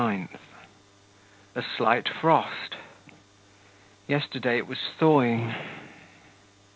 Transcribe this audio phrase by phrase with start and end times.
[0.01, 0.35] _March 29.
[1.55, 2.75] A slight frost;
[4.07, 5.53] yesterday it was thawing.